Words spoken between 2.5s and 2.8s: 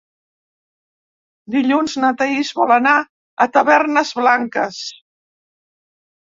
vol